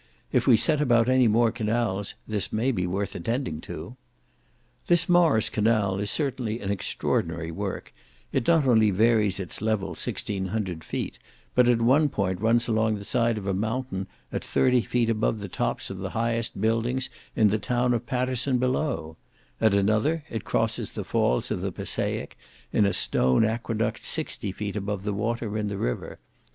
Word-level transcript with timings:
If 0.31 0.47
we 0.47 0.57
set 0.57 0.81
about 0.81 1.07
any 1.07 1.27
more 1.27 1.51
canals, 1.51 2.15
this 2.27 2.51
may 2.51 2.71
be 2.71 2.87
worth 2.87 3.13
attending 3.13 3.61
to. 3.61 3.97
This 4.87 5.07
Morris 5.07 5.47
canal 5.47 5.99
is 5.99 6.09
certainly 6.09 6.59
an 6.59 6.71
extraordinary 6.71 7.51
work; 7.51 7.93
it 8.31 8.47
not 8.47 8.65
only 8.65 8.89
varies 8.89 9.39
its 9.39 9.61
level 9.61 9.93
sixteen 9.93 10.47
hundred 10.47 10.83
feet, 10.83 11.19
but 11.53 11.67
at 11.67 11.83
one 11.83 12.09
point 12.09 12.41
runs 12.41 12.67
along 12.67 12.95
the 12.95 13.05
side 13.05 13.37
of 13.37 13.45
a 13.45 13.53
mountain 13.53 14.07
at 14.31 14.43
thirty 14.43 14.81
feet 14.81 15.07
above 15.07 15.37
the 15.37 15.47
tops 15.47 15.91
of 15.91 15.99
the 15.99 16.09
highest 16.09 16.59
buildings 16.59 17.07
in 17.35 17.49
the 17.49 17.59
town 17.59 17.93
of 17.93 18.07
Paterson, 18.07 18.57
below; 18.57 19.17
at 19.61 19.75
another 19.75 20.23
it 20.31 20.43
crosses 20.43 20.89
the 20.93 21.03
falls 21.03 21.51
of 21.51 21.61
the 21.61 21.71
Passaic 21.71 22.35
in 22.73 22.87
a 22.87 22.91
stone 22.93 23.45
aqueduct 23.45 24.03
sixty 24.03 24.51
feet 24.51 24.75
above 24.75 25.03
the 25.03 25.13
water 25.13 25.55
in 25.59 25.67
the 25.67 25.77
river. 25.77 26.17